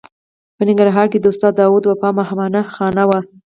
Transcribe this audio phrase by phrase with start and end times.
[0.55, 3.19] په ننګرهار کې د استاد داود وفا مهمانه خانه وه.